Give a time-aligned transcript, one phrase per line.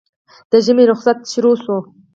[0.51, 1.77] د ژمي روخصت پېل شو